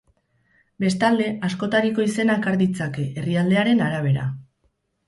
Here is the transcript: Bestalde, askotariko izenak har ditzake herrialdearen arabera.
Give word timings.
Bestalde, 0.83 1.27
askotariko 1.49 2.07
izenak 2.09 2.51
har 2.53 2.59
ditzake 2.65 3.07
herrialdearen 3.13 3.89
arabera. 3.91 4.31